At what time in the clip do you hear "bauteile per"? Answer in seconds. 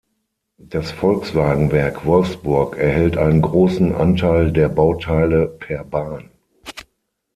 4.67-5.83